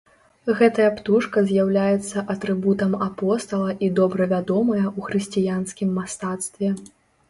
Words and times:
Гэтая 0.61 0.87
птушка 0.99 1.43
з'яўляецца 1.51 2.25
атрыбутам 2.35 2.97
апостала 3.09 3.71
і 3.87 3.93
добра 4.03 4.31
вядомая 4.35 4.85
ў 4.85 4.99
хрысціянскім 5.09 5.99
мастацтве. 6.01 6.79